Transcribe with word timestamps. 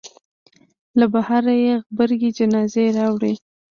له 0.99 1.05
بهره 1.13 1.53
یې 1.65 1.73
غبرګې 1.83 2.29
جنازې 2.37 2.85
راوړې. 2.97 3.33